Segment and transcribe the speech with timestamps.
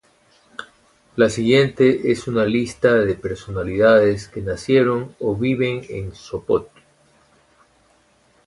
[1.15, 6.71] La siguiente es una lista de personalidades que nacieron o viven en Sopot.